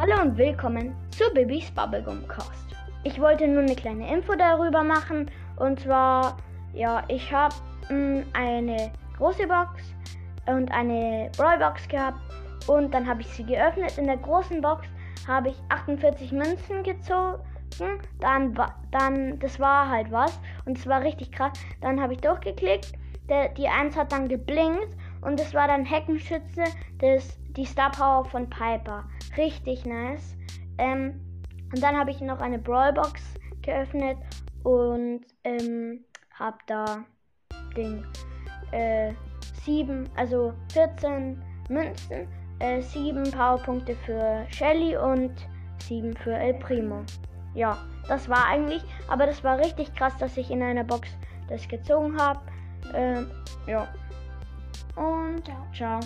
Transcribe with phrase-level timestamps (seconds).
[0.00, 2.68] Hallo und willkommen zu Bibis Bubblegum Cast.
[3.02, 6.36] Ich wollte nur eine kleine Info darüber machen und zwar,
[6.72, 7.56] ja, ich habe
[8.32, 9.82] eine große Box
[10.46, 12.20] und eine Brawlbox gehabt
[12.68, 13.98] und dann habe ich sie geöffnet.
[13.98, 14.86] In der großen Box
[15.26, 17.42] habe ich 48 Münzen gezogen.
[18.20, 18.56] Dann,
[18.92, 21.58] dann, das war halt was und es war richtig krass.
[21.80, 22.92] Dann habe ich durchgeklickt.
[23.28, 26.64] Der, die 1 hat dann geblinkt und es war dann Heckenschütze,
[26.98, 29.04] das, die Star Power von Piper.
[29.36, 30.36] Richtig nice.
[30.78, 31.20] Ähm,
[31.72, 33.22] und dann habe ich noch eine Brawlbox
[33.62, 34.18] geöffnet
[34.62, 37.04] und ähm, habe da
[37.76, 38.06] den
[38.72, 39.12] äh,
[39.64, 42.28] 7, also 14 Münzen,
[42.60, 45.32] äh, 7 Powerpunkte für Shelly und
[45.82, 47.02] 7 für El Primo.
[47.54, 47.78] Ja,
[48.08, 51.08] das war eigentlich, aber das war richtig krass, dass ich in einer Box
[51.48, 52.40] das gezogen habe.
[52.94, 53.30] Ähm,
[53.66, 53.88] ja.
[54.98, 56.00] Und ciao.